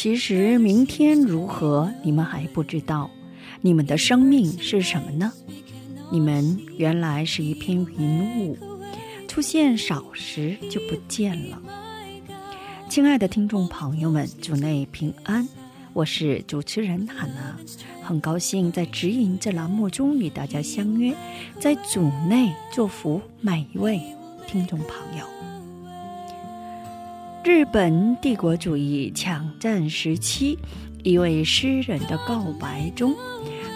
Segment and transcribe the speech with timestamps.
[0.00, 3.10] 其实明天如何，你们还不知道。
[3.60, 5.32] 你们的生命是什么呢？
[6.12, 8.56] 你们原来是一片云雾，
[9.26, 11.60] 出现少时就不见了。
[12.88, 15.48] 亲爱的听众朋友们，主内平安，
[15.92, 17.56] 我是主持人海娜，
[18.00, 21.12] 很高兴在指引这栏目中与大家相约，
[21.58, 24.00] 在主内祝福每一位
[24.46, 25.37] 听众朋友。
[27.48, 30.58] 日本帝国主义抢占时期，
[31.02, 33.14] 一位诗人的告白中，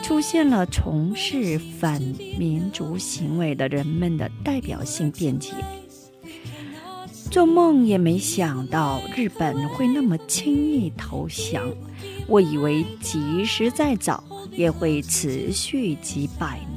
[0.03, 1.99] 出现了从事反
[2.39, 5.55] 民族行为的人们的代表性辩解。
[7.31, 11.67] 做梦也没想到日本会那么轻易投降，
[12.29, 16.72] 我以为即使再早，也会持续几百年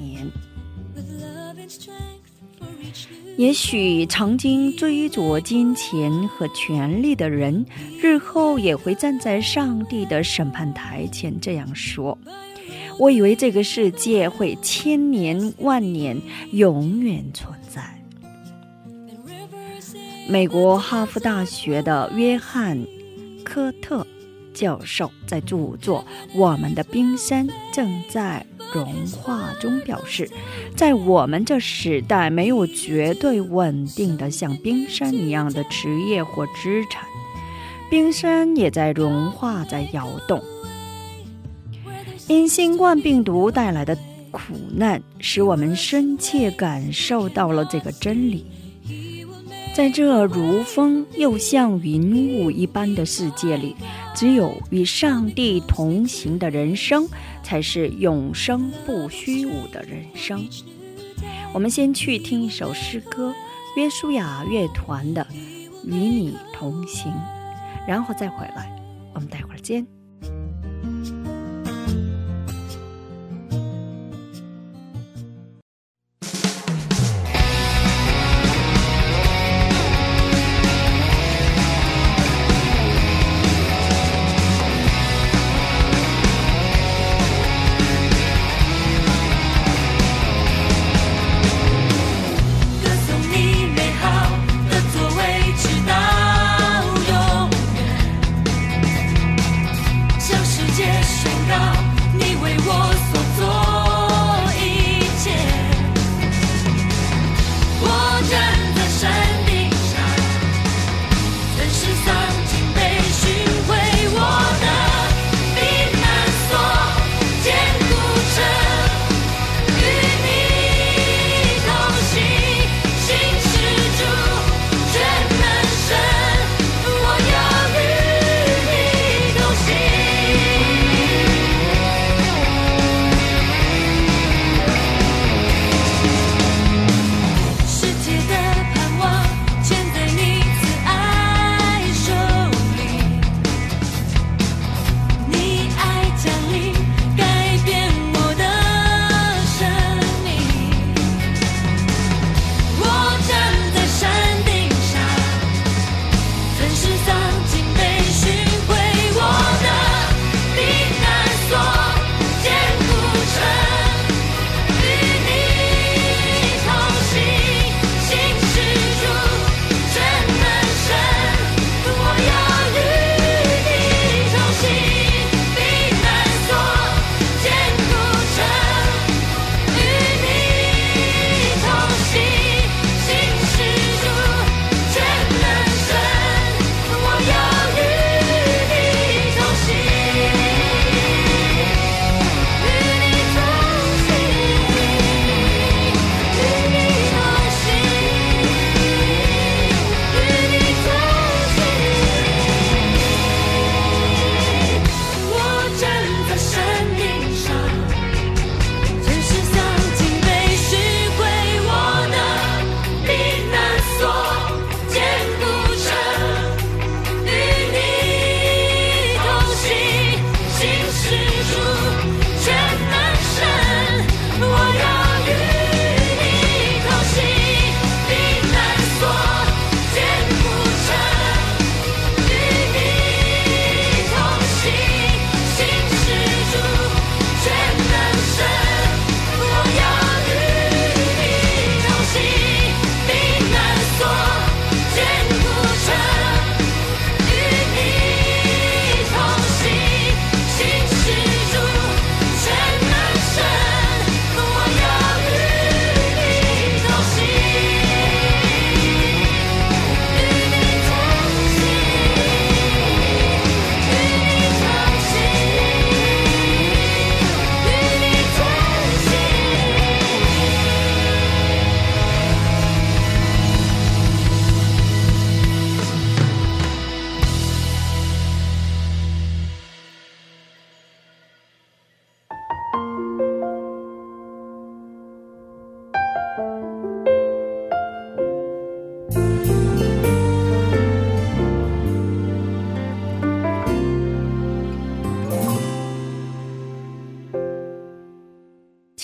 [3.38, 7.66] 也许曾经追逐金钱和权力的人，
[8.00, 12.18] 日后也会站在上帝的审判台前这样说
[12.98, 16.20] ：“我以为这个世界会千年万年
[16.54, 17.84] 永远存在。”
[20.30, 22.78] 美国哈佛大学的约翰·
[23.44, 24.08] 科特
[24.54, 26.06] 教授在著作
[26.40, 30.30] 《我们的冰山正在融化》中表示，
[30.76, 37.04] 在我们这时代，没有绝对稳定的像冰山一样的职业或资产，
[37.90, 40.42] 冰山也在融化，在摇动。
[42.28, 43.96] 因新冠病毒带来的
[44.32, 48.46] 苦难，使我们深切感受到了这个真理。
[49.76, 53.76] 在这如风又像云雾一般的世界里，
[54.16, 57.06] 只有与上帝同行的人生，
[57.44, 60.48] 才是永生不虚无的人生。
[61.52, 63.34] 我们先去听一首诗歌，
[63.76, 65.28] 约书亚乐团的
[65.86, 67.12] 《与你同行》，
[67.86, 68.74] 然后再回来。
[69.14, 69.86] 我们待会儿见。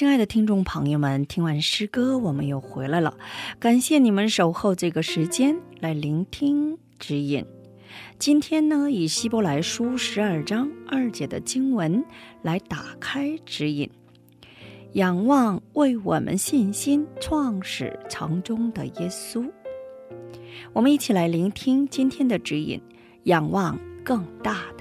[0.01, 3.15] 亲爱的听众朋友们，听完诗歌，我们又回来了。
[3.59, 7.45] 感谢你们守候这个时间来聆听指引。
[8.18, 12.03] 今天呢，以希伯来书十二章二节的经文
[12.42, 13.88] 来打开指引，
[14.94, 19.47] 仰望为我们信心创始成终的耶稣。
[20.74, 22.81] 我们一起来聆听今天的指引，
[23.25, 24.81] 仰望更大的。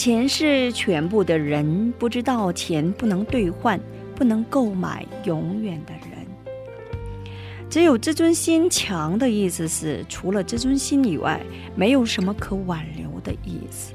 [0.00, 3.78] 钱是全部的人，不知道钱不能兑换，
[4.16, 6.26] 不能购买永远的人。
[7.68, 11.38] 只有自尊心强的意思是，除了自尊心以外，
[11.76, 13.92] 没有什么可挽留的意思。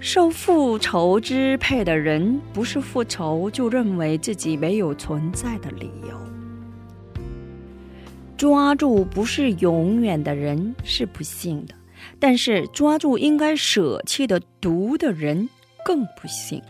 [0.00, 6.20] 受复仇支配的人，不是复仇就认为自己没有存在的理由。
[8.36, 11.74] 抓住不是永远的人，是不幸的。
[12.18, 15.48] 但是抓住应该舍弃的毒的人
[15.84, 16.62] 更不幸。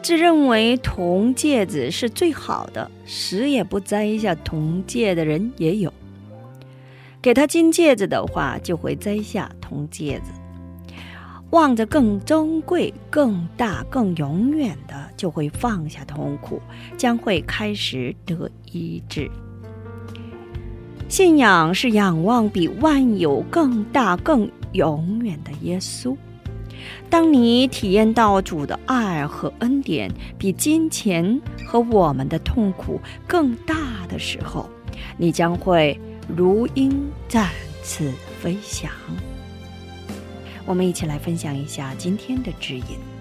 [0.00, 5.92] 自认为铜戒指是最好的，死也不摘下铜戒的人也有。
[7.20, 10.30] 给他金戒指的话，就会摘下铜戒指；
[11.50, 16.62] 望着更珍贵、更大、更永远的，就会放下痛苦，
[16.96, 19.28] 将会开始得医治。
[21.08, 26.14] 信仰是仰望比万有更大、更永远的耶稣。
[27.08, 34.68] 当你体验到主的爱和恩典比金钱和我们的痛苦更大的时候，
[35.16, 37.48] 你将会如鹰再
[37.82, 38.90] 次飞翔。
[40.66, 43.17] 我们一起来分享一下今天的指引。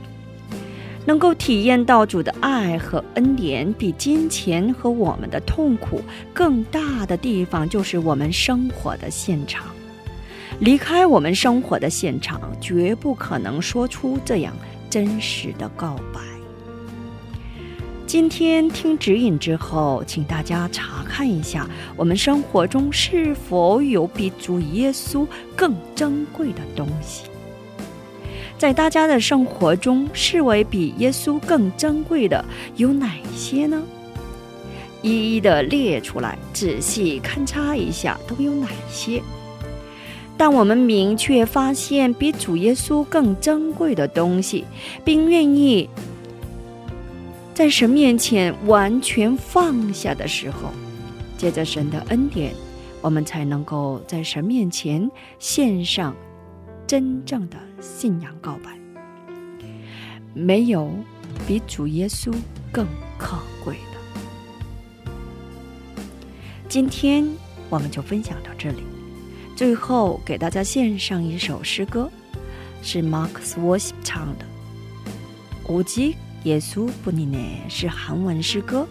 [1.08, 6.02] 能够体验到主的爱和恩典，比金钱和我们的痛苦
[6.34, 9.66] 更大的地方，就是我们生活的现场。
[10.60, 14.54] 离开我们生活的现场，绝不可能说出这样
[14.90, 16.20] 真实的告白。
[18.06, 27.24] 今天听指引之后，请大家查看一下，我们生活中是否有比主耶稣更珍贵的东西。
[28.58, 32.44] 在大家的生活中，视为比耶稣更珍贵的
[32.76, 33.82] 有哪些呢？
[35.04, 39.22] 一一的列出来，仔细勘察一下，都有哪些？
[40.36, 44.66] 当我们明确发现比主耶稣更珍贵的东西，
[45.06, 45.88] 并愿意
[47.54, 50.72] 在神面前完全放下的时候，
[51.38, 52.54] 借着神的恩典，
[53.02, 56.16] 我们才能够在神面前献上。
[56.88, 58.72] 真正的信仰告白，
[60.34, 60.90] 没有
[61.46, 62.34] 比主耶稣
[62.72, 62.88] 更
[63.20, 65.12] 可贵的。
[66.70, 67.28] 今天
[67.70, 68.84] 我们就分享到这里。
[69.54, 72.10] 最后给大家献上一首诗歌，
[72.82, 74.46] 是 Mark Swoosh 唱的
[75.70, 77.38] 《无极耶稣不离呢》，
[77.70, 78.88] 是韩文诗歌，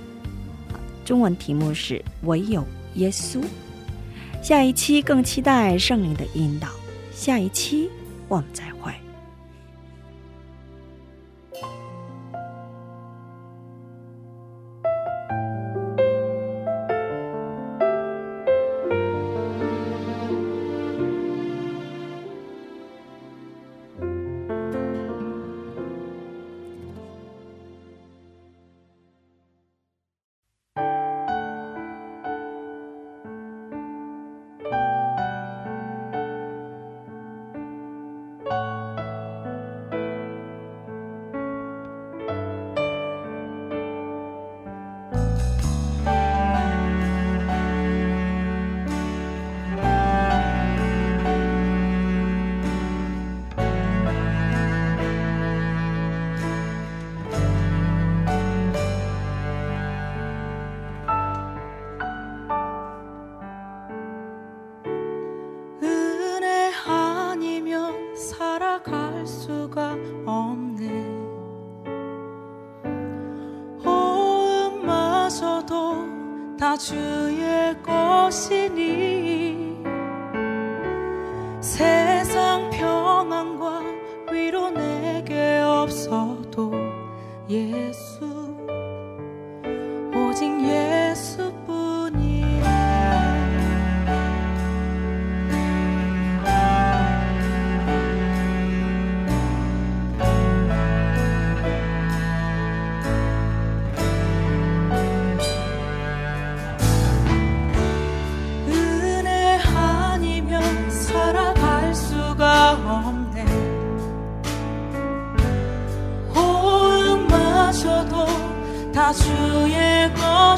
[1.03, 2.63] 中文题目是《唯有
[2.97, 3.41] 耶稣》。
[4.43, 6.69] 下一期更期待圣灵的引导。
[7.17, 7.91] 下一期
[8.29, 9.06] 我们再会。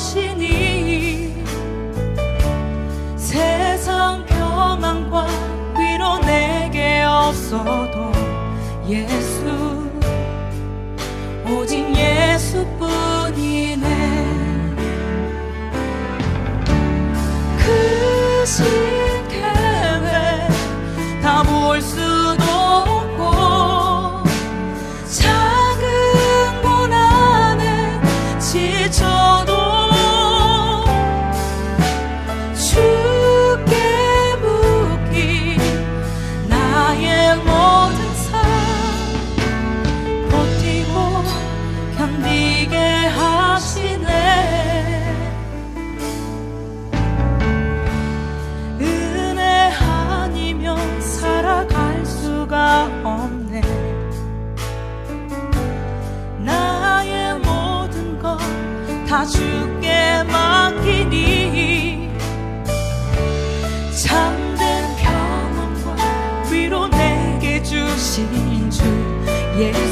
[0.09, 1.35] 하시니
[3.15, 5.27] 세상 평안과
[5.79, 8.11] 위로 내게 없어도
[8.89, 9.87] 예수
[11.47, 13.87] 오직 예수뿐이네.
[17.59, 18.89] 그 신계획
[21.23, 24.23] 다볼 수도 없고
[25.05, 28.01] 작은 고난에
[28.39, 29.48] 지쳐
[59.09, 62.11] 다 주께 맡기니
[64.05, 68.83] 잠든 평안과 위로 내게 주신 주
[69.57, 69.88] 예수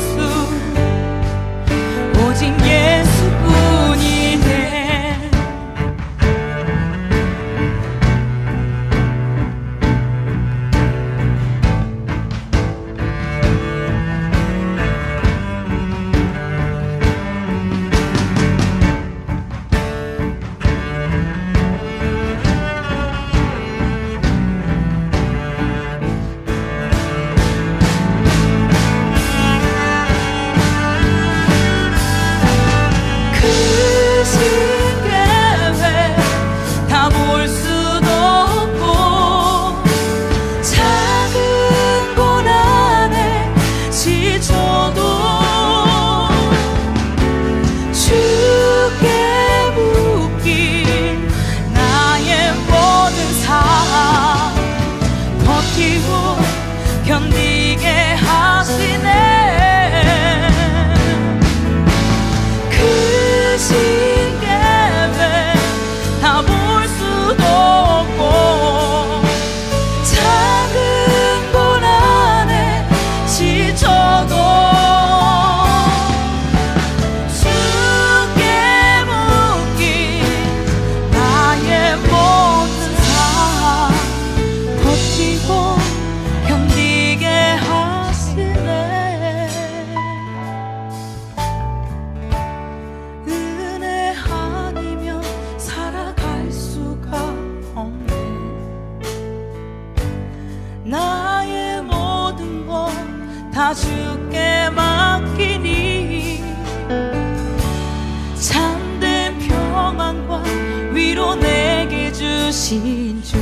[112.56, 113.36] 대신 주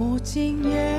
[0.00, 0.97] 오직 예수뿐이네